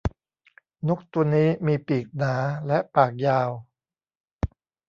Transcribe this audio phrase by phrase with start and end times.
[0.87, 2.35] นกตัวนี้มีปีกหนา
[2.67, 3.49] และปากยาว